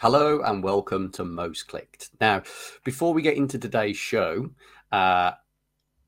Hello 0.00 0.40
and 0.40 0.64
welcome 0.64 1.12
to 1.12 1.26
Most 1.26 1.68
Clicked. 1.68 2.08
Now, 2.22 2.42
before 2.84 3.12
we 3.12 3.20
get 3.20 3.36
into 3.36 3.58
today's 3.58 3.98
show, 3.98 4.48
uh, 4.90 5.32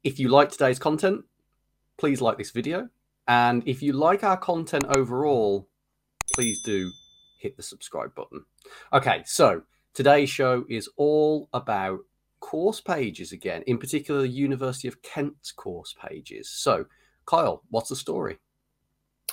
if 0.02 0.18
you 0.18 0.30
like 0.30 0.50
today's 0.50 0.78
content, 0.78 1.26
please 1.98 2.22
like 2.22 2.38
this 2.38 2.52
video. 2.52 2.88
And 3.28 3.62
if 3.66 3.82
you 3.82 3.92
like 3.92 4.24
our 4.24 4.38
content 4.38 4.84
overall, 4.96 5.68
please 6.32 6.62
do 6.62 6.90
hit 7.38 7.58
the 7.58 7.62
subscribe 7.62 8.14
button. 8.14 8.46
Okay, 8.94 9.24
so 9.26 9.60
today's 9.92 10.30
show 10.30 10.64
is 10.70 10.88
all 10.96 11.50
about 11.52 11.98
course 12.40 12.80
pages 12.80 13.30
again, 13.30 13.62
in 13.66 13.76
particular, 13.76 14.22
the 14.22 14.28
University 14.28 14.88
of 14.88 15.02
Kent's 15.02 15.52
course 15.52 15.94
pages. 16.02 16.48
So, 16.48 16.86
Kyle, 17.26 17.62
what's 17.68 17.90
the 17.90 17.96
story? 17.96 18.38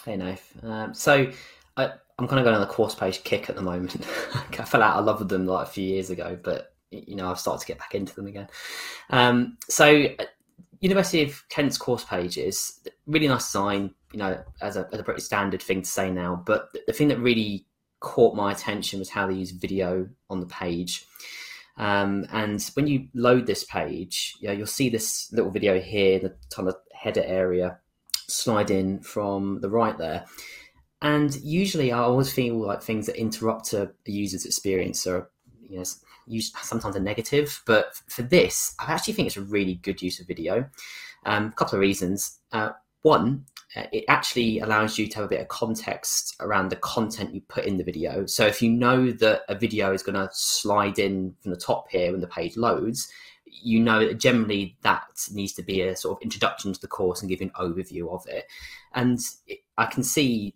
Hey, 0.04 0.18
Nath. 0.18 0.54
Um, 0.62 0.94
so, 0.94 1.32
I, 1.78 1.86
am 2.20 2.28
kind 2.28 2.40
of 2.40 2.44
going 2.44 2.56
on 2.56 2.62
the 2.62 2.68
course 2.68 2.96
page 2.96 3.24
kick 3.24 3.50
at 3.50 3.56
the 3.56 3.62
moment. 3.62 3.96
I 4.60 4.66
fell 4.66 4.84
out 4.84 4.98
of 4.98 5.06
love 5.06 5.20
with 5.20 5.30
them 5.30 5.46
like 5.46 5.68
a 5.68 5.70
few 5.70 5.84
years 5.84 6.10
ago, 6.10 6.38
but 6.42 6.74
you 6.92 7.16
know 7.16 7.30
I've 7.30 7.40
started 7.40 7.62
to 7.62 7.68
get 7.68 7.80
back 7.80 7.96
into 7.96 8.16
them 8.16 8.28
again. 8.28 8.48
Um, 9.10 9.58
so, 9.68 10.06
uh, 10.20 10.26
University 10.82 11.24
of 11.24 11.48
Kent's 11.50 11.78
course 11.78 12.04
pages, 12.04 12.80
really 13.06 13.28
nice 13.28 13.46
design. 13.46 13.94
You 14.12 14.20
know, 14.20 14.44
as 14.62 14.76
a, 14.76 14.88
as 14.92 15.00
a 15.00 15.04
pretty 15.04 15.22
standard 15.22 15.62
thing 15.62 15.84
to 15.84 15.90
say 15.90 16.10
now. 16.10 16.42
But 16.46 16.70
the 16.88 16.94
thing 16.94 17.10
that 17.10 17.20
really 17.20 17.68
caught 18.00 18.36
my 18.36 18.52
attention 18.52 19.00
was 19.00 19.10
how 19.10 19.28
they 19.28 19.34
use 19.34 19.52
video 19.52 20.08
on 20.30 20.40
the 20.40 20.46
page. 20.48 21.06
Um, 21.78 22.26
and 22.32 22.62
when 22.74 22.88
you 22.88 23.08
load 23.14 23.46
this 23.46 23.64
page, 23.64 24.36
you 24.40 24.48
know, 24.48 24.54
you'll 24.54 24.68
see 24.68 24.90
this 24.90 25.32
little 25.32 25.52
video 25.52 25.80
here 25.80 26.20
the 26.20 26.36
kind 26.54 26.68
of 26.68 26.76
header 26.94 27.24
area 27.24 27.80
slide 28.28 28.70
in 28.70 29.00
from 29.00 29.62
the 29.62 29.70
right 29.70 29.98
there. 29.98 30.26
And 31.02 31.34
usually, 31.36 31.92
I 31.92 32.00
always 32.00 32.32
feel 32.32 32.56
like 32.56 32.82
things 32.82 33.06
that 33.06 33.16
interrupt 33.16 33.74
a, 33.74 33.92
user's 34.06 34.46
experience 34.46 35.08
are, 35.08 35.30
you 35.62 35.78
know, 35.78 36.40
sometimes 36.62 36.96
a 36.96 37.00
negative. 37.00 37.62
But 37.66 37.96
for 38.08 38.22
this, 38.22 38.76
I 38.80 38.92
actually 38.92 39.14
think 39.14 39.28
it's 39.28 39.38
a 39.38 39.42
really 39.42 39.76
good 39.76 40.02
use 40.02 40.20
of 40.20 40.28
video. 40.28 40.70
Um, 41.26 41.48
a 41.48 41.52
couple 41.52 41.76
of 41.76 41.82
reasons. 41.82 42.40
Uh, 42.52 42.72
one, 43.02 43.46
uh, 43.76 43.84
it 43.92 44.04
actually 44.08 44.60
allows 44.60 44.98
you 44.98 45.08
to 45.08 45.16
have 45.18 45.26
a 45.26 45.30
bit 45.30 45.42
of 45.42 45.48
context 45.48 46.36
around 46.40 46.70
the 46.70 46.76
content 46.78 47.34
you 47.34 47.42
put 47.42 47.66
in 47.66 47.78
the 47.78 47.84
video. 47.84 48.26
So 48.26 48.46
if 48.46 48.62
you 48.62 48.72
know 48.72 49.12
that 49.12 49.44
a 49.48 49.56
video 49.56 49.94
is 49.94 50.04
going 50.04 50.16
to 50.16 50.30
slide 50.34 51.00
in 51.00 51.36
from 51.42 51.52
the 51.52 51.58
top 51.58 51.90
here 51.90 52.12
when 52.12 52.22
the 52.22 52.28
page 52.28 52.58
loads, 52.58 53.10
you 53.52 53.80
know 53.80 54.08
that 54.08 54.20
generally 54.20 54.78
that 54.84 55.04
needs 55.32 55.54
to 55.54 55.64
be 55.64 55.82
a 55.82 55.96
sort 55.96 56.18
of 56.18 56.24
introduction 56.24 56.74
to 56.74 56.82
the 56.82 56.88
course 56.88 57.22
and 57.22 57.30
give 57.30 57.42
an 57.42 57.52
overview 57.60 58.12
of 58.14 58.26
it. 58.28 58.46
And 58.94 59.20
I 59.78 59.86
can 59.86 60.04
see 60.04 60.56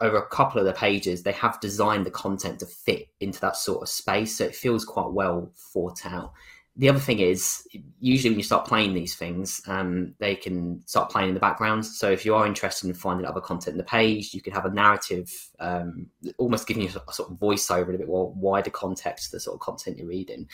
over 0.00 0.16
a 0.16 0.28
couple 0.28 0.60
of 0.60 0.66
the 0.66 0.72
pages, 0.72 1.22
they 1.22 1.32
have 1.32 1.60
designed 1.60 2.06
the 2.06 2.10
content 2.10 2.60
to 2.60 2.66
fit 2.66 3.08
into 3.20 3.40
that 3.40 3.56
sort 3.56 3.82
of 3.82 3.88
space. 3.88 4.36
So 4.38 4.44
it 4.44 4.54
feels 4.54 4.84
quite 4.84 5.10
well 5.10 5.52
thought 5.56 6.06
out. 6.06 6.32
The 6.78 6.90
other 6.90 6.98
thing 6.98 7.20
is, 7.20 7.66
usually 8.00 8.30
when 8.30 8.38
you 8.38 8.44
start 8.44 8.66
playing 8.66 8.92
these 8.92 9.14
things, 9.14 9.62
um, 9.66 10.14
they 10.18 10.34
can 10.34 10.82
start 10.86 11.10
playing 11.10 11.28
in 11.28 11.34
the 11.34 11.40
background. 11.40 11.86
So 11.86 12.10
if 12.10 12.26
you 12.26 12.34
are 12.34 12.46
interested 12.46 12.86
in 12.86 12.92
finding 12.92 13.26
other 13.26 13.40
content 13.40 13.74
in 13.74 13.78
the 13.78 13.84
page, 13.84 14.34
you 14.34 14.42
can 14.42 14.52
have 14.52 14.66
a 14.66 14.70
narrative, 14.70 15.32
um, 15.58 16.10
almost 16.36 16.66
giving 16.66 16.82
you 16.82 16.90
a 16.90 17.12
sort 17.14 17.30
of 17.30 17.38
voiceover, 17.38 17.86
and 17.86 17.94
a 17.94 17.98
bit 17.98 18.08
more 18.08 18.30
wider 18.36 18.68
context 18.68 19.30
to 19.30 19.36
the 19.36 19.40
sort 19.40 19.54
of 19.54 19.60
content 19.60 19.96
you're 19.96 20.06
reading. 20.06 20.48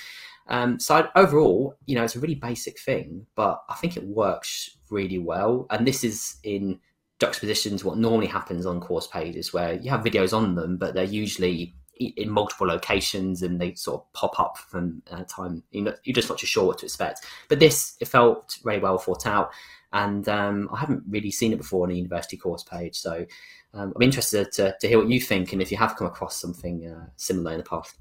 Um, 0.46 0.78
so 0.78 1.08
overall, 1.16 1.74
you 1.86 1.96
know, 1.96 2.04
it's 2.04 2.14
a 2.14 2.20
really 2.20 2.36
basic 2.36 2.78
thing, 2.78 3.26
but 3.34 3.62
I 3.68 3.74
think 3.74 3.96
it 3.96 4.04
works 4.04 4.78
really 4.90 5.18
well. 5.18 5.66
And 5.70 5.86
this 5.86 6.04
is 6.04 6.36
in 6.44 6.78
juxtaposition 7.18 7.78
to 7.78 7.86
what 7.86 7.98
normally 7.98 8.26
happens 8.28 8.64
on 8.64 8.80
course 8.80 9.08
pages, 9.08 9.52
where 9.52 9.74
you 9.74 9.90
have 9.90 10.04
videos 10.04 10.36
on 10.36 10.54
them, 10.54 10.76
but 10.76 10.94
they're 10.94 11.04
usually 11.04 11.74
in 11.98 12.30
multiple 12.30 12.66
locations 12.66 13.42
and 13.42 13.60
they 13.60 13.74
sort 13.74 14.00
of 14.00 14.12
pop 14.12 14.38
up 14.40 14.58
from 14.58 15.02
uh, 15.10 15.24
time. 15.24 15.62
You 15.70 15.82
know, 15.82 15.94
you're 16.04 16.14
just 16.14 16.28
not 16.28 16.38
too 16.38 16.46
sure 16.46 16.66
what 16.66 16.78
to 16.78 16.86
expect. 16.86 17.26
But 17.48 17.60
this 17.60 17.96
it 18.00 18.08
felt 18.08 18.58
very 18.64 18.78
well 18.78 18.98
thought 18.98 19.26
out, 19.26 19.50
and 19.92 20.28
um, 20.28 20.68
I 20.72 20.80
haven't 20.80 21.02
really 21.08 21.30
seen 21.30 21.52
it 21.52 21.58
before 21.58 21.84
on 21.84 21.90
a 21.90 21.94
university 21.94 22.36
course 22.36 22.64
page. 22.64 22.96
So 22.96 23.26
um, 23.74 23.92
I'm 23.94 24.02
interested 24.02 24.52
to, 24.52 24.76
to 24.80 24.88
hear 24.88 24.98
what 24.98 25.08
you 25.08 25.20
think 25.20 25.52
and 25.52 25.62
if 25.62 25.70
you 25.70 25.78
have 25.78 25.96
come 25.96 26.06
across 26.06 26.36
something 26.36 26.86
uh, 26.86 27.06
similar 27.16 27.52
in 27.52 27.58
the 27.58 27.64
past. 27.64 27.96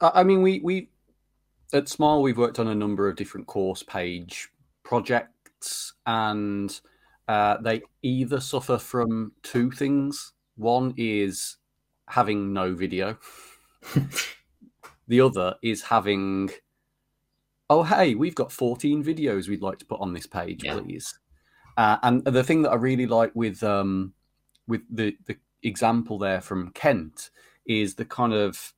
I 0.00 0.22
mean, 0.22 0.42
we 0.42 0.60
we 0.60 0.90
at 1.72 1.88
Smile 1.88 2.22
we've 2.22 2.38
worked 2.38 2.58
on 2.58 2.68
a 2.68 2.74
number 2.74 3.08
of 3.08 3.16
different 3.16 3.46
course 3.46 3.82
page 3.82 4.48
projects, 4.82 5.92
and 6.06 6.80
uh, 7.26 7.58
they 7.60 7.82
either 8.02 8.40
suffer 8.40 8.78
from 8.78 9.32
two 9.42 9.70
things. 9.70 10.32
One 10.56 10.94
is 10.96 11.56
having 12.10 12.52
no 12.52 12.74
video. 12.74 13.18
the 15.08 15.20
other 15.20 15.56
is 15.62 15.82
having, 15.82 16.50
oh 17.70 17.82
hey, 17.82 18.14
we've 18.14 18.34
got 18.34 18.52
14 18.52 19.04
videos 19.04 19.48
we'd 19.48 19.62
like 19.62 19.78
to 19.78 19.86
put 19.86 20.00
on 20.00 20.12
this 20.12 20.26
page, 20.26 20.64
yeah. 20.64 20.78
please. 20.78 21.18
Uh, 21.76 21.96
and 22.02 22.24
the 22.24 22.42
thing 22.42 22.62
that 22.62 22.70
I 22.70 22.74
really 22.74 23.06
like 23.06 23.30
with 23.34 23.62
um, 23.62 24.12
with 24.66 24.82
the 24.90 25.16
the 25.26 25.36
example 25.62 26.18
there 26.18 26.40
from 26.40 26.70
Kent 26.72 27.30
is 27.66 27.94
the 27.94 28.04
kind 28.04 28.32
of 28.32 28.74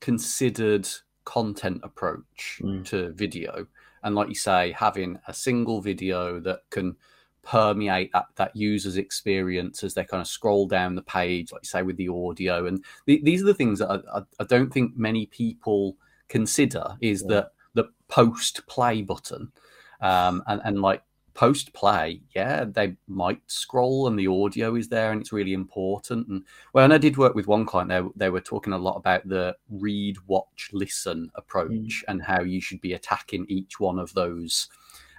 considered 0.00 0.86
content 1.24 1.80
approach 1.82 2.60
mm. 2.62 2.84
to 2.86 3.10
video. 3.12 3.66
And 4.02 4.14
like 4.14 4.28
you 4.28 4.34
say, 4.34 4.72
having 4.72 5.18
a 5.26 5.34
single 5.34 5.80
video 5.80 6.38
that 6.40 6.60
can 6.70 6.96
permeate 7.44 8.12
that, 8.12 8.26
that 8.36 8.56
user's 8.56 8.96
experience 8.96 9.84
as 9.84 9.94
they 9.94 10.04
kind 10.04 10.20
of 10.20 10.26
scroll 10.26 10.66
down 10.66 10.94
the 10.94 11.02
page, 11.02 11.52
like 11.52 11.62
you 11.62 11.68
say, 11.68 11.82
with 11.82 11.96
the 11.96 12.08
audio. 12.08 12.66
And 12.66 12.84
th- 13.06 13.22
these 13.22 13.42
are 13.42 13.46
the 13.46 13.54
things 13.54 13.78
that 13.78 13.90
I, 13.90 14.18
I, 14.18 14.22
I, 14.40 14.44
don't 14.44 14.72
think 14.72 14.96
many 14.96 15.26
people 15.26 15.96
consider 16.28 16.96
is 17.00 17.22
yeah. 17.22 17.34
that 17.34 17.52
the 17.74 17.84
post 18.08 18.66
play 18.66 19.02
button. 19.02 19.52
Um, 20.00 20.42
and, 20.46 20.60
and 20.64 20.80
like 20.80 21.02
post 21.34 21.72
play, 21.72 22.20
yeah, 22.34 22.64
they 22.64 22.96
might 23.06 23.40
scroll 23.46 24.06
and 24.06 24.18
the 24.18 24.28
audio 24.28 24.74
is 24.76 24.88
there 24.88 25.12
and 25.12 25.20
it's 25.20 25.32
really 25.32 25.52
important. 25.52 26.28
And 26.28 26.44
well, 26.72 26.84
and 26.84 26.94
I 26.94 26.98
did 26.98 27.16
work 27.16 27.34
with 27.34 27.46
one 27.46 27.66
client 27.66 27.90
there, 27.90 28.08
they 28.16 28.30
were 28.30 28.40
talking 28.40 28.72
a 28.72 28.78
lot 28.78 28.96
about 28.96 29.28
the 29.28 29.56
read, 29.68 30.16
watch, 30.26 30.70
listen 30.72 31.30
approach 31.34 31.70
mm. 31.70 32.02
and 32.08 32.22
how 32.22 32.42
you 32.42 32.60
should 32.60 32.80
be 32.80 32.94
attacking 32.94 33.46
each 33.48 33.80
one 33.80 33.98
of 33.98 34.14
those 34.14 34.68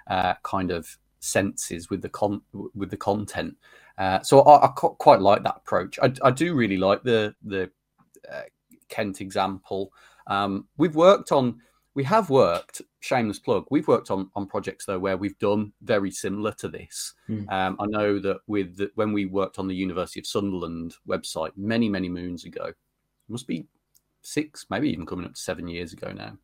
uh, 0.06 0.34
kind 0.42 0.70
of 0.70 0.98
senses 1.20 1.90
with 1.90 2.02
the 2.02 2.08
con 2.08 2.42
with 2.74 2.90
the 2.90 2.96
content. 2.96 3.56
Uh, 3.98 4.20
so 4.20 4.40
I, 4.42 4.66
I, 4.66 4.68
quite 4.68 5.20
like 5.20 5.42
that 5.42 5.56
approach. 5.56 5.98
I, 6.02 6.12
I, 6.22 6.30
do 6.30 6.54
really 6.54 6.76
like 6.76 7.02
the 7.02 7.34
the 7.42 7.70
uh, 8.30 8.42
Kent 8.88 9.20
example. 9.20 9.92
Um, 10.26 10.66
we've 10.76 10.94
worked 10.94 11.32
on 11.32 11.60
we 11.96 12.04
have 12.04 12.28
worked 12.28 12.82
shameless 13.00 13.38
plug 13.40 13.64
we've 13.70 13.88
worked 13.88 14.10
on 14.10 14.30
on 14.36 14.46
projects 14.46 14.84
though 14.84 14.98
where 14.98 15.16
we've 15.16 15.38
done 15.38 15.72
very 15.82 16.10
similar 16.10 16.52
to 16.52 16.68
this 16.68 17.14
mm. 17.28 17.50
um, 17.50 17.76
i 17.80 17.86
know 17.86 18.20
that 18.20 18.38
with 18.46 18.76
the, 18.76 18.90
when 18.94 19.12
we 19.12 19.24
worked 19.24 19.58
on 19.58 19.66
the 19.66 19.74
university 19.74 20.20
of 20.20 20.26
sunderland 20.26 20.94
website 21.08 21.50
many 21.56 21.88
many 21.88 22.08
moons 22.08 22.44
ago 22.44 22.72
must 23.28 23.46
be 23.48 23.66
six 24.22 24.66
maybe 24.70 24.90
even 24.90 25.06
coming 25.06 25.24
up 25.24 25.34
to 25.34 25.40
seven 25.40 25.66
years 25.66 25.92
ago 25.92 26.12
now 26.12 26.36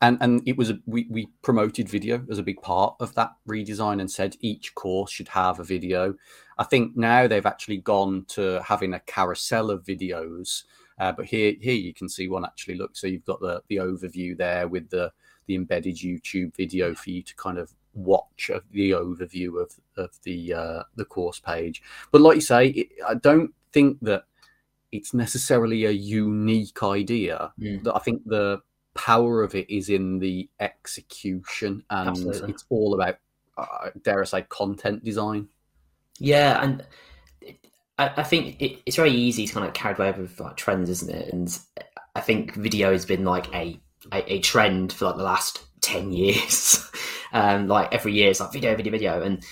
and 0.00 0.18
and 0.20 0.42
it 0.46 0.56
was 0.56 0.70
a, 0.70 0.78
we 0.86 1.06
we 1.10 1.28
promoted 1.42 1.88
video 1.88 2.24
as 2.30 2.38
a 2.38 2.42
big 2.42 2.60
part 2.62 2.94
of 3.00 3.14
that 3.14 3.32
redesign 3.48 4.00
and 4.00 4.10
said 4.10 4.36
each 4.40 4.74
course 4.74 5.10
should 5.10 5.28
have 5.28 5.58
a 5.58 5.64
video 5.64 6.14
i 6.58 6.64
think 6.64 6.96
now 6.96 7.26
they've 7.26 7.46
actually 7.46 7.78
gone 7.78 8.24
to 8.28 8.62
having 8.62 8.94
a 8.94 9.00
carousel 9.00 9.70
of 9.70 9.84
videos 9.84 10.64
uh, 10.98 11.12
but 11.12 11.26
here, 11.26 11.54
here 11.60 11.74
you 11.74 11.94
can 11.94 12.08
see 12.08 12.28
one 12.28 12.44
actually. 12.44 12.74
Look, 12.74 12.96
so 12.96 13.06
you've 13.06 13.24
got 13.24 13.40
the 13.40 13.62
the 13.68 13.76
overview 13.76 14.36
there 14.36 14.68
with 14.68 14.90
the 14.90 15.12
the 15.46 15.54
embedded 15.54 15.96
YouTube 15.96 16.54
video 16.56 16.94
for 16.94 17.10
you 17.10 17.22
to 17.22 17.34
kind 17.36 17.58
of 17.58 17.72
watch 17.94 18.50
the 18.70 18.90
overview 18.90 19.62
of 19.62 19.72
of 19.96 20.18
the 20.24 20.54
uh, 20.54 20.82
the 20.96 21.04
course 21.04 21.38
page. 21.38 21.82
But 22.10 22.20
like 22.20 22.36
you 22.36 22.40
say, 22.40 22.68
it, 22.68 22.88
I 23.06 23.14
don't 23.14 23.54
think 23.72 23.98
that 24.02 24.24
it's 24.90 25.14
necessarily 25.14 25.84
a 25.84 25.90
unique 25.90 26.82
idea. 26.82 27.52
Mm. 27.60 27.84
That 27.84 27.94
I 27.94 28.00
think 28.00 28.22
the 28.26 28.60
power 28.98 29.44
of 29.44 29.54
it 29.54 29.70
is 29.70 29.88
in 29.88 30.18
the 30.18 30.50
execution, 30.58 31.84
and 31.88 32.10
Absolutely. 32.10 32.50
it's 32.50 32.64
all 32.68 32.94
about, 32.94 33.18
uh, 33.56 33.90
dare 34.02 34.20
I 34.20 34.24
say, 34.24 34.42
content 34.42 35.04
design. 35.04 35.48
Yeah, 36.18 36.60
and 36.60 36.84
I, 37.96 38.10
I 38.16 38.22
think 38.24 38.60
it, 38.60 38.80
it's 38.84 38.96
very 38.96 39.12
easy 39.12 39.46
to 39.46 39.54
kind 39.54 39.66
of 39.66 39.72
carried 39.72 39.98
away 39.98 40.10
with 40.10 40.40
like 40.40 40.56
trends, 40.56 40.90
isn't 40.90 41.14
it? 41.14 41.32
And 41.32 41.58
I 42.16 42.20
think 42.20 42.54
video 42.54 42.90
has 42.90 43.06
been 43.06 43.24
like 43.24 43.54
a 43.54 43.80
a, 44.12 44.34
a 44.34 44.40
trend 44.40 44.92
for 44.92 45.04
like 45.06 45.16
the 45.16 45.22
last 45.22 45.64
ten 45.80 46.10
years. 46.12 46.84
um, 47.32 47.68
like 47.68 47.94
every 47.94 48.12
year, 48.12 48.30
it's 48.30 48.40
like 48.40 48.52
video, 48.52 48.74
video, 48.74 48.90
video, 48.90 49.22
and 49.22 49.44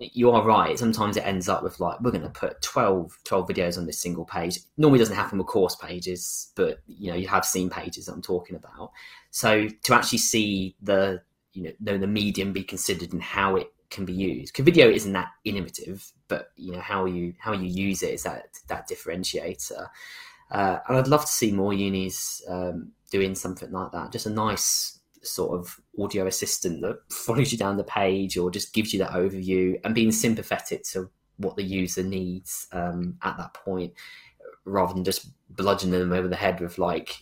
you 0.00 0.30
are 0.30 0.42
right. 0.42 0.78
Sometimes 0.78 1.16
it 1.16 1.26
ends 1.26 1.48
up 1.48 1.62
with 1.62 1.78
like 1.78 2.00
we're 2.00 2.10
going 2.10 2.22
to 2.22 2.30
put 2.30 2.62
12, 2.62 3.18
12 3.24 3.48
videos 3.48 3.76
on 3.78 3.86
this 3.86 3.98
single 3.98 4.24
page. 4.24 4.58
Normally 4.76 4.98
doesn't 4.98 5.16
happen 5.16 5.38
with 5.38 5.46
course 5.46 5.76
pages, 5.76 6.52
but 6.56 6.80
you 6.86 7.10
know 7.10 7.16
you 7.16 7.28
have 7.28 7.44
seen 7.44 7.68
pages 7.68 8.06
that 8.06 8.12
I'm 8.12 8.22
talking 8.22 8.56
about. 8.56 8.92
So 9.30 9.68
to 9.68 9.94
actually 9.94 10.18
see 10.18 10.76
the 10.80 11.22
you 11.52 11.64
know 11.64 11.72
the, 11.80 11.98
the 11.98 12.06
medium 12.06 12.52
be 12.52 12.62
considered 12.62 13.12
and 13.12 13.22
how 13.22 13.56
it 13.56 13.72
can 13.90 14.04
be 14.04 14.12
used. 14.12 14.52
Because 14.52 14.64
video 14.64 14.88
isn't 14.88 15.12
that 15.12 15.28
innovative, 15.44 16.10
but 16.28 16.52
you 16.56 16.72
know 16.72 16.80
how 16.80 17.04
you 17.04 17.34
how 17.38 17.52
you 17.52 17.66
use 17.66 18.02
it 18.02 18.14
is 18.14 18.22
that 18.22 18.58
that 18.68 18.88
differentiator. 18.88 19.88
Uh, 20.50 20.78
and 20.88 20.98
I'd 20.98 21.08
love 21.08 21.22
to 21.22 21.30
see 21.30 21.52
more 21.52 21.72
unis 21.72 22.42
um, 22.48 22.92
doing 23.10 23.34
something 23.34 23.70
like 23.70 23.92
that. 23.92 24.12
Just 24.12 24.26
a 24.26 24.30
nice 24.30 24.99
sort 25.22 25.58
of 25.58 25.80
audio 25.98 26.26
assistant 26.26 26.80
that 26.82 26.98
follows 27.12 27.52
you 27.52 27.58
down 27.58 27.76
the 27.76 27.84
page 27.84 28.36
or 28.36 28.50
just 28.50 28.72
gives 28.72 28.92
you 28.92 28.98
that 28.98 29.12
overview 29.12 29.78
and 29.84 29.94
being 29.94 30.12
sympathetic 30.12 30.82
to 30.84 31.10
what 31.36 31.56
the 31.56 31.62
user 31.62 32.02
needs 32.02 32.66
um, 32.72 33.16
at 33.22 33.36
that 33.38 33.54
point 33.54 33.92
rather 34.64 34.94
than 34.94 35.04
just 35.04 35.30
bludgeoning 35.50 35.98
them 35.98 36.12
over 36.12 36.28
the 36.28 36.36
head 36.36 36.60
with 36.60 36.78
like 36.78 37.16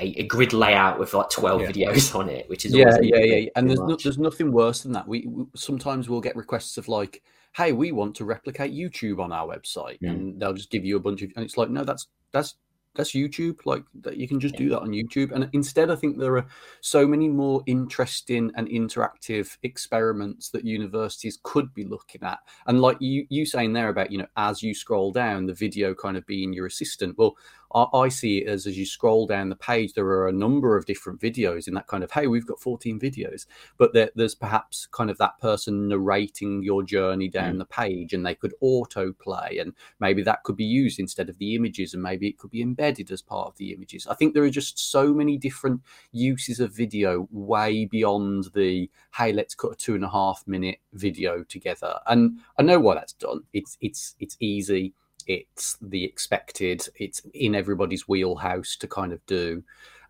a, 0.00 0.20
a 0.20 0.22
grid 0.24 0.52
layout 0.52 0.98
with 0.98 1.12
like 1.14 1.28
12 1.30 1.60
yeah. 1.60 1.68
videos 1.68 2.14
on 2.14 2.28
it 2.28 2.48
which 2.48 2.64
is 2.64 2.72
yeah 2.72 2.96
yeah 3.02 3.18
yeah 3.18 3.48
and 3.56 3.68
there's 3.68 3.80
no, 3.80 3.96
there's 4.02 4.18
nothing 4.18 4.52
worse 4.52 4.82
than 4.82 4.92
that 4.92 5.06
we, 5.06 5.26
we, 5.26 5.44
sometimes 5.56 6.08
we'll 6.08 6.20
get 6.20 6.36
requests 6.36 6.78
of 6.78 6.86
like 6.86 7.22
hey 7.56 7.72
we 7.72 7.90
want 7.90 8.14
to 8.14 8.24
replicate 8.24 8.72
youtube 8.72 9.18
on 9.18 9.32
our 9.32 9.48
website 9.48 9.98
mm. 10.00 10.10
and 10.10 10.40
they'll 10.40 10.52
just 10.52 10.70
give 10.70 10.84
you 10.84 10.96
a 10.96 11.00
bunch 11.00 11.22
of 11.22 11.30
and 11.34 11.44
it's 11.44 11.56
like 11.56 11.70
no 11.70 11.82
that's 11.84 12.06
that's 12.32 12.54
that's 12.94 13.12
YouTube. 13.12 13.58
Like 13.64 13.84
that, 14.02 14.16
you 14.16 14.28
can 14.28 14.40
just 14.40 14.56
do 14.56 14.68
that 14.70 14.80
on 14.80 14.90
YouTube. 14.90 15.32
And 15.32 15.48
instead, 15.52 15.90
I 15.90 15.96
think 15.96 16.18
there 16.18 16.36
are 16.36 16.46
so 16.80 17.06
many 17.06 17.28
more 17.28 17.62
interesting 17.66 18.50
and 18.56 18.68
interactive 18.68 19.56
experiments 19.62 20.50
that 20.50 20.64
universities 20.64 21.38
could 21.42 21.72
be 21.74 21.84
looking 21.84 22.22
at. 22.22 22.38
And 22.66 22.80
like 22.80 22.96
you, 23.00 23.26
you 23.28 23.46
saying 23.46 23.72
there 23.72 23.88
about 23.88 24.10
you 24.10 24.18
know, 24.18 24.26
as 24.36 24.62
you 24.62 24.74
scroll 24.74 25.12
down, 25.12 25.46
the 25.46 25.54
video 25.54 25.94
kind 25.94 26.16
of 26.16 26.26
being 26.26 26.52
your 26.52 26.66
assistant. 26.66 27.18
Well, 27.18 27.36
I, 27.74 28.08
see 28.08 28.38
it 28.38 28.48
as 28.48 28.66
as 28.66 28.78
you 28.78 28.86
scroll 28.86 29.26
down 29.26 29.48
the 29.48 29.56
page, 29.56 29.94
there 29.94 30.06
are 30.06 30.28
a 30.28 30.32
number 30.32 30.76
of 30.76 30.86
different 30.86 31.20
videos 31.20 31.66
in 31.66 31.74
that 31.74 31.88
kind 31.88 32.04
of 32.04 32.10
hey, 32.12 32.26
we've 32.26 32.46
got 32.46 32.60
14 32.60 33.00
videos, 33.00 33.46
but 33.78 33.92
there, 33.92 34.10
there's 34.14 34.34
perhaps 34.34 34.86
kind 34.86 35.10
of 35.10 35.18
that 35.18 35.38
person 35.40 35.88
narrating 35.88 36.62
your 36.62 36.82
journey 36.82 37.28
down 37.28 37.56
mm. 37.56 37.58
the 37.58 37.64
page, 37.64 38.12
and 38.12 38.24
they 38.24 38.34
could 38.34 38.54
autoplay, 38.62 39.60
and 39.60 39.72
maybe 39.98 40.22
that 40.22 40.44
could 40.44 40.56
be 40.56 40.64
used 40.64 41.00
instead 41.00 41.28
of 41.28 41.38
the 41.38 41.56
images, 41.56 41.94
and 41.94 42.02
maybe 42.02 42.28
it 42.28 42.38
could 42.38 42.50
be 42.50 42.62
embedded 42.62 43.10
as 43.10 43.22
part 43.22 43.48
of 43.48 43.56
the 43.56 43.72
images. 43.72 44.06
I 44.06 44.14
think 44.14 44.34
there 44.34 44.44
are 44.44 44.50
just 44.50 44.78
so 44.78 45.12
many 45.12 45.36
different 45.36 45.80
uses 46.12 46.60
of 46.60 46.72
video 46.72 47.28
way 47.32 47.86
beyond 47.86 48.50
the 48.54 48.88
hey, 49.16 49.32
let's 49.32 49.54
cut 49.54 49.72
a 49.72 49.76
two 49.76 49.94
and 49.94 50.04
a 50.04 50.10
half 50.10 50.44
minute 50.46 50.78
video 50.92 51.42
together, 51.42 51.98
and 52.06 52.38
I 52.56 52.62
know 52.62 52.78
why 52.78 52.94
that's 52.94 53.14
done. 53.14 53.40
It's 53.52 53.76
it's 53.80 54.14
it's 54.20 54.36
easy 54.38 54.94
it's 55.26 55.76
the 55.80 56.04
expected, 56.04 56.86
it's 56.96 57.22
in 57.32 57.54
everybody's 57.54 58.08
wheelhouse 58.08 58.76
to 58.76 58.86
kind 58.86 59.12
of 59.12 59.24
do. 59.26 59.62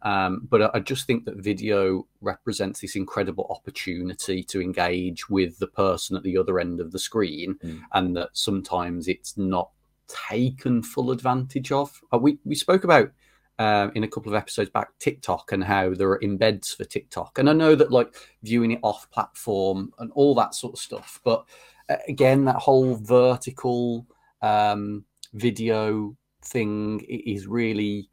Um, 0.05 0.46
but 0.50 0.75
I 0.75 0.81
just 0.81 1.06
think 1.06 1.25
that 1.25 1.37
video 1.37 2.06
represents 2.20 2.81
this 2.81 2.94
incredible 2.94 3.46
opportunity 3.49 4.43
to 4.44 4.61
engage 4.61 5.31
with 5.31 5.58
the 5.58 5.66
person 5.66 6.14
at 6.14 6.22
the 6.22 6.37
other 6.37 6.61
end 6.61 6.78
of 6.78 6.93
the 6.93 6.99
screen, 6.99 7.56
mm. 7.64 7.81
and 7.94 8.14
that 8.16 8.28
sometimes 8.34 9.08
it's 9.08 9.38
not 9.38 9.70
taken 10.06 10.82
full 10.82 11.11
advantage 11.11 11.72
of. 11.72 12.02
Uh, 12.12 12.19
we 12.19 12.38
we 12.44 12.55
spoke 12.55 12.84
about 12.84 13.10
uh, 13.58 13.88
in 13.94 14.05
a 14.05 14.08
couple 14.08 14.31
of 14.31 14.37
episodes 14.37 14.69
back 14.69 14.90
TikTok 14.99 15.52
and 15.52 15.64
how 15.64 15.94
there 15.94 16.10
are 16.10 16.20
embeds 16.20 16.76
for 16.76 16.84
TikTok, 16.84 17.38
and 17.38 17.49
I 17.49 17.55
know 17.55 17.75
that 17.75 17.90
like 17.90 18.14
viewing 18.43 18.72
it 18.72 18.81
off 18.82 19.10
platform 19.10 19.94
and 19.99 20.12
all 20.12 20.34
that 20.34 20.55
sort 20.55 20.75
of 20.75 20.81
stuff, 20.81 21.19
but 21.25 21.46
uh, 21.88 21.96
again, 22.08 22.44
that 22.44 22.56
whole 22.56 22.96
vertical 22.96 24.06
um, 24.44 25.05
video 25.32 26.17
thing 26.44 27.00
is 27.08 27.46
really 27.46 28.11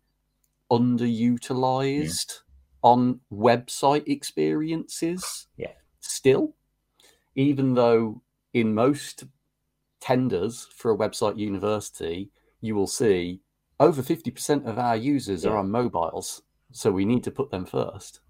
underutilized 0.71 2.29
yeah. 2.29 2.89
on 2.89 3.19
website 3.31 4.07
experiences. 4.07 5.47
Yeah. 5.57 5.73
Still, 5.99 6.55
even 7.35 7.73
though 7.73 8.21
in 8.53 8.73
most 8.73 9.25
tenders 9.99 10.67
for 10.73 10.91
a 10.91 10.97
website 10.97 11.37
university, 11.37 12.31
you 12.61 12.75
will 12.75 12.87
see 12.87 13.41
over 13.79 14.01
50% 14.01 14.65
of 14.65 14.79
our 14.79 14.95
users 14.95 15.43
yeah. 15.43 15.51
are 15.51 15.57
on 15.57 15.69
mobiles. 15.69 16.43
So 16.71 16.91
we 16.91 17.03
need 17.03 17.23
to 17.25 17.31
put 17.31 17.51
them 17.51 17.65
first. 17.65 18.21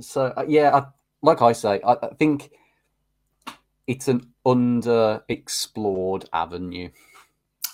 So, 0.00 0.34
uh, 0.36 0.44
yeah, 0.46 0.76
I, 0.76 0.86
like 1.22 1.40
I 1.40 1.52
say, 1.52 1.80
I, 1.82 1.92
I 2.02 2.14
think 2.18 2.50
it's 3.86 4.08
an 4.08 4.32
underexplored 4.44 6.26
avenue. 6.32 6.90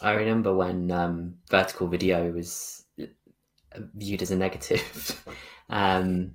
I 0.02 0.12
remember 0.12 0.54
when 0.54 0.90
um, 0.90 1.34
vertical 1.49 1.87
video 1.87 2.32
was 2.32 2.84
viewed 3.94 4.22
as 4.22 4.31
a 4.31 4.37
negative, 4.37 5.25
um, 5.70 6.32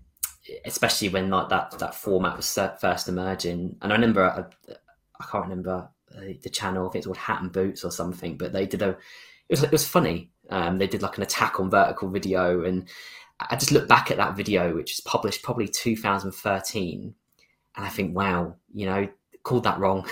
especially 0.65 1.09
when 1.09 1.29
like 1.29 1.49
that 1.49 1.77
that 1.79 1.95
format 1.95 2.37
was 2.37 2.59
first 2.79 3.09
emerging. 3.09 3.77
And 3.81 3.91
I 3.91 3.95
remember 3.95 4.23
I, 4.23 4.71
uh, 4.71 4.75
I 5.19 5.25
can't 5.31 5.43
remember 5.43 5.89
uh, 6.15 6.33
the 6.41 6.49
channel. 6.49 6.87
I 6.87 6.91
think 6.91 7.01
it's 7.01 7.07
called 7.07 7.17
Hat 7.17 7.41
and 7.41 7.51
Boots 7.51 7.83
or 7.83 7.91
something. 7.91 8.37
But 8.37 8.53
they 8.53 8.65
did 8.65 8.81
a 8.81 8.89
it 8.89 8.97
was 9.49 9.63
it 9.63 9.71
was 9.71 9.87
funny. 9.87 10.31
Um, 10.49 10.77
they 10.77 10.87
did 10.87 11.01
like 11.01 11.17
an 11.17 11.23
attack 11.23 11.59
on 11.59 11.69
vertical 11.69 12.09
video, 12.09 12.63
and 12.63 12.87
I 13.39 13.55
just 13.55 13.71
look 13.71 13.87
back 13.87 14.11
at 14.11 14.17
that 14.17 14.37
video, 14.37 14.73
which 14.73 14.93
was 14.93 15.01
published 15.01 15.43
probably 15.43 15.67
2013, 15.67 17.13
and 17.75 17.85
I 17.85 17.89
think, 17.89 18.15
wow, 18.15 18.55
you 18.73 18.85
know, 18.85 19.09
called 19.43 19.63
that 19.65 19.79
wrong. 19.79 20.07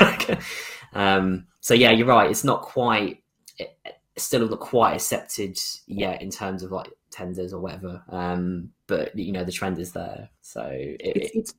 um, 0.92 1.46
so 1.60 1.74
yeah, 1.74 1.90
you're 1.90 2.06
right. 2.06 2.30
It's 2.30 2.44
not 2.44 2.62
quite, 2.62 3.22
it's 3.58 4.24
still 4.24 4.48
not 4.48 4.60
quite 4.60 4.94
accepted 4.94 5.58
yet 5.86 6.22
in 6.22 6.30
terms 6.30 6.62
of 6.62 6.72
like 6.72 6.90
tenders 7.10 7.52
or 7.52 7.60
whatever. 7.60 8.02
Um, 8.08 8.70
but 8.86 9.16
you 9.16 9.32
know, 9.32 9.44
the 9.44 9.52
trend 9.52 9.78
is 9.78 9.92
there. 9.92 10.30
So 10.40 10.68
it, 10.70 11.00
it's, 11.00 11.30
it's, 11.34 11.54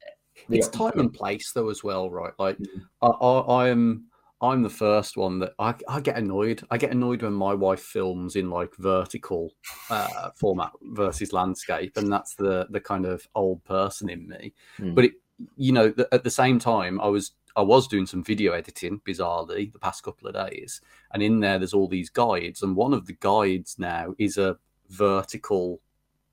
it's 0.49 0.67
time 0.69 0.99
and 0.99 1.13
place 1.13 1.51
though 1.53 1.69
as 1.69 1.83
well, 1.83 2.09
right? 2.09 2.33
Like 2.39 2.57
mm-hmm. 2.57 2.79
I, 3.01 3.07
I, 3.07 3.65
I 3.65 3.69
am. 3.69 4.05
I'm 4.43 4.63
the 4.63 4.69
first 4.71 5.17
one 5.17 5.37
that 5.37 5.53
I, 5.59 5.75
I, 5.87 5.99
get 5.99 6.17
annoyed. 6.17 6.63
I 6.71 6.79
get 6.79 6.89
annoyed 6.89 7.21
when 7.21 7.33
my 7.33 7.53
wife 7.53 7.83
films 7.83 8.35
in 8.35 8.49
like 8.49 8.75
vertical 8.79 9.51
uh, 9.91 10.31
format 10.35 10.71
versus 10.81 11.31
landscape, 11.31 11.95
and 11.95 12.11
that's 12.11 12.33
the 12.33 12.65
the 12.71 12.79
kind 12.79 13.05
of 13.05 13.27
old 13.35 13.63
person 13.65 14.09
in 14.09 14.27
me. 14.27 14.53
Mm. 14.79 14.95
But 14.95 15.05
it, 15.05 15.11
you 15.57 15.71
know, 15.71 15.89
the, 15.89 16.07
at 16.11 16.23
the 16.23 16.31
same 16.31 16.57
time, 16.57 16.99
I 16.99 17.07
was 17.07 17.33
I 17.55 17.61
was 17.61 17.87
doing 17.87 18.05
some 18.05 18.23
video 18.23 18.53
editing, 18.53 19.01
bizarrely, 19.05 19.71
the 19.71 19.79
past 19.79 20.03
couple 20.03 20.27
of 20.27 20.49
days, 20.49 20.81
and 21.13 21.21
in 21.21 21.39
there 21.39 21.59
there's 21.59 21.73
all 21.73 21.87
these 21.87 22.09
guides, 22.09 22.61
and 22.61 22.75
one 22.75 22.93
of 22.93 23.07
the 23.07 23.17
guides 23.19 23.77
now 23.79 24.13
is 24.17 24.37
a 24.37 24.57
vertical, 24.89 25.81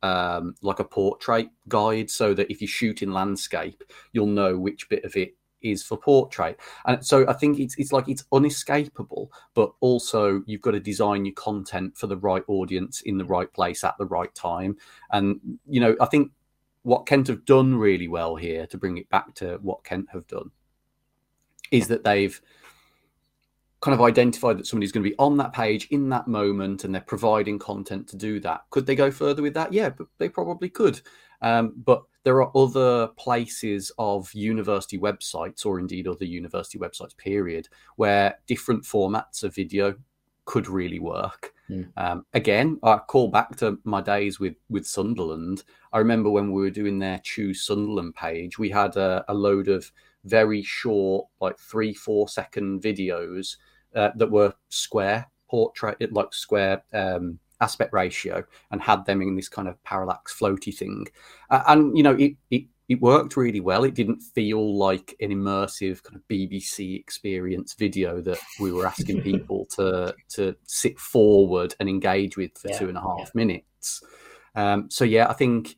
um, 0.03 0.55
like 0.63 0.81
a 0.81 0.85
portrait 0.85 1.49
guide, 1.69 2.11
so 2.11 2.35
that 2.35 2.51
if 2.51 2.61
you 2.61 2.69
shoot 2.69 3.03
in 3.03 3.13
landscape, 3.13 3.83
you'll 4.13 4.27
know 4.27 4.59
which 4.59 4.89
bit 4.89 5.05
of 5.05 5.17
it 5.17 5.35
is 5.63 5.83
for 5.83 5.97
portrait. 5.97 6.59
And 6.87 7.05
so 7.05 7.29
I 7.29 7.33
think 7.33 7.59
it's 7.59 7.77
it's 7.79 7.93
like 7.93 8.09
it's 8.09 8.25
unescapable, 8.33 9.31
but 9.55 9.73
also 9.81 10.43
you've 10.47 10.61
got 10.61 10.73
to 10.73 10.81
design 10.81 11.25
your 11.25 11.35
content 11.35 11.97
for 11.97 12.07
the 12.07 12.17
right 12.17 12.45
audience 12.47 13.01
in 13.03 13.19
the 13.19 13.25
right 13.25 13.53
place 13.53 13.85
at 13.85 13.97
the 13.99 14.07
right 14.07 14.35
time. 14.35 14.77
And 15.11 15.59
you 15.69 15.81
know, 15.81 15.97
I 16.01 16.07
think 16.07 16.33
what 16.83 17.07
Kent 17.07 17.29
have 17.29 17.45
done 17.45 17.75
really 17.75 18.09
well 18.09 18.37
here 18.37 18.67
to 18.69 18.79
bring 18.79 18.99
it 18.99 19.09
back 19.11 19.35
to 19.37 19.59
what 19.63 19.85
Kent 19.85 20.09
have 20.13 20.27
done 20.27 20.51
is 21.71 21.89
that 21.89 22.05
they've 22.05 22.41
kind 23.81 23.95
of 23.95 24.01
identified 24.01 24.59
that 24.59 24.67
somebody's 24.67 24.93
going 24.93 25.05
to 25.05 25.11
be 25.11 25.17
on 25.19 25.37
that 25.37 25.53
page 25.53 25.87
in 25.91 26.09
that 26.09 26.27
moment 26.27 26.85
and 26.85 26.93
they're 26.93 27.01
providing 27.03 27.59
content 27.59 28.09
to 28.09 28.17
do 28.17 28.41
that. 28.41 28.63
Could 28.71 28.87
they 28.87 28.97
go 28.97 29.11
further 29.11 29.43
with 29.43 29.55
that? 29.55 29.73
Yeah, 29.73 29.91
they 30.19 30.29
probably 30.29 30.69
could. 30.69 31.01
Um, 31.43 31.75
but 31.85 32.03
there 32.25 32.43
are 32.43 32.57
other 32.57 33.09
places 33.17 33.93
of 33.99 34.33
university 34.35 34.99
websites 34.99 35.65
or 35.65 35.79
indeed 35.79 36.09
other 36.09 36.25
university 36.25 36.79
websites, 36.79 37.17
period, 37.17 37.69
where 37.97 38.39
different 38.47 38.83
formats 38.83 39.45
of 39.45 39.55
video 39.55 39.95
could 40.49 40.67
really 40.67 40.99
work. 40.99 41.53
Mm. 41.69 41.89
Um, 41.99 42.25
again, 42.33 42.79
I 42.83 42.97
call 42.97 43.29
back 43.29 43.57
to 43.57 43.79
my 43.85 44.01
days 44.01 44.41
with 44.41 44.57
with 44.71 44.87
Sunderland. 44.87 45.63
I 45.93 45.99
remember 45.99 46.31
when 46.31 46.53
we 46.53 46.63
were 46.63 46.71
doing 46.81 46.99
their 46.99 47.21
Choose 47.23 47.63
Sunderland 47.67 48.15
page, 48.15 48.59
we 48.59 48.71
had 48.71 48.97
a, 48.97 49.25
a 49.29 49.35
load 49.35 49.69
of 49.69 49.93
very 50.25 50.63
short, 50.63 51.27
like 51.41 51.59
three, 51.59 51.93
four 51.93 52.29
second 52.29 52.83
videos 52.83 53.57
uh, 53.95 54.11
that 54.17 54.31
were 54.31 54.55
square 54.71 55.31
portrait, 55.51 56.13
like 56.13 56.33
square 56.33 56.83
um, 56.95 57.39
aspect 57.61 57.93
ratio, 57.93 58.43
and 58.71 58.81
had 58.81 59.05
them 59.05 59.21
in 59.21 59.37
this 59.37 59.51
kind 59.51 59.69
of 59.69 59.83
parallax 59.85 60.35
floaty 60.35 60.75
thing. 60.75 61.07
Uh, 61.51 61.63
and, 61.67 61.97
you 61.97 62.03
know, 62.03 62.15
it, 62.15 62.33
it, 62.51 62.65
it 62.89 63.03
worked 63.03 63.37
really 63.37 63.61
well. 63.61 63.85
It 63.85 63.95
didn't 63.95 64.21
feel 64.21 64.77
like 64.77 65.15
an 65.21 65.31
immersive 65.31 66.03
kind 66.03 66.17
of 66.17 66.27
BBC 66.29 66.99
experience 66.99 67.75
video 67.75 68.23
that 68.23 68.39
we 68.59 68.73
were 68.73 68.87
asking 68.87 69.23
people 69.31 69.67
to 69.77 70.15
to 70.31 70.57
sit 70.65 70.99
forward 70.99 71.75
and 71.81 71.89
engage 71.89 72.37
with 72.37 72.57
for 72.57 72.69
yeah, 72.69 72.79
two 72.79 72.89
and 72.89 72.97
a 72.97 73.03
half 73.03 73.19
yeah. 73.19 73.31
minutes. 73.35 74.03
Um, 74.55 74.91
so 74.91 75.05
yeah, 75.05 75.29
I 75.29 75.35
think 75.35 75.77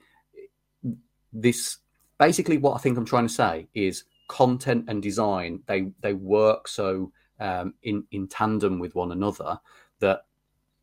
this 1.33 1.79
basically 2.19 2.59
what 2.59 2.75
I 2.75 2.79
think 2.79 2.97
I'm 2.97 3.05
trying 3.05 3.26
to 3.26 3.33
say 3.33 3.69
is 3.75 4.05
content 4.29 4.85
and 4.87 5.02
design 5.02 5.61
they 5.67 5.90
they 6.00 6.12
work 6.12 6.69
so 6.69 7.11
um, 7.40 7.75
in 7.83 8.05
in 8.12 8.29
tandem 8.29 8.79
with 8.79 8.95
one 8.95 9.11
another 9.11 9.59
that 9.99 10.23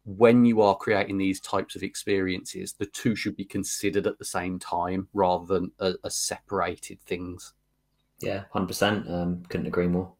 when 0.08 0.46
you 0.46 0.62
are 0.62 0.76
creating 0.76 1.18
these 1.18 1.42
types 1.42 1.76
of 1.76 1.84
experiences, 1.84 2.74
the 2.74 2.86
two 2.86 3.14
should 3.14 3.36
be 3.36 3.44
considered 3.44 4.08
at 4.08 4.18
the 4.18 4.26
same 4.26 4.58
time 4.58 5.10
rather 5.14 5.46
than 5.46 5.72
as 5.82 6.16
separated 6.16 7.02
things. 7.02 7.54
Yeah, 8.20 8.46
hundred 8.52 8.64
um, 8.64 8.68
percent. 8.68 9.50
Couldn't 9.50 9.68
agree 9.68 9.88
more. 9.88 10.14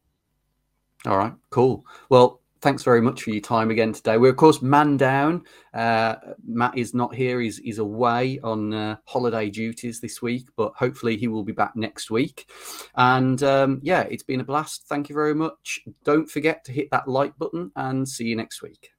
All 1.06 1.16
right, 1.16 1.32
cool. 1.48 1.86
Well, 2.10 2.42
thanks 2.60 2.82
very 2.82 3.00
much 3.00 3.22
for 3.22 3.30
your 3.30 3.40
time 3.40 3.70
again 3.70 3.94
today. 3.94 4.18
We're 4.18 4.30
of 4.30 4.36
course 4.36 4.60
man 4.60 4.98
down. 4.98 5.44
Uh, 5.72 6.16
Matt 6.46 6.76
is 6.76 6.92
not 6.92 7.14
here; 7.14 7.40
he's, 7.40 7.56
he's 7.56 7.78
away 7.78 8.40
on 8.44 8.74
uh, 8.74 8.96
holiday 9.06 9.48
duties 9.48 10.00
this 10.00 10.20
week, 10.20 10.48
but 10.54 10.74
hopefully 10.76 11.16
he 11.16 11.28
will 11.28 11.44
be 11.44 11.52
back 11.52 11.74
next 11.76 12.10
week. 12.10 12.50
And 12.94 13.42
um, 13.42 13.80
yeah, 13.82 14.02
it's 14.02 14.22
been 14.22 14.40
a 14.40 14.44
blast. 14.44 14.84
Thank 14.86 15.08
you 15.08 15.14
very 15.14 15.34
much. 15.34 15.80
Don't 16.04 16.30
forget 16.30 16.62
to 16.64 16.72
hit 16.72 16.90
that 16.90 17.08
like 17.08 17.38
button, 17.38 17.72
and 17.74 18.06
see 18.06 18.26
you 18.26 18.36
next 18.36 18.60
week. 18.60 18.90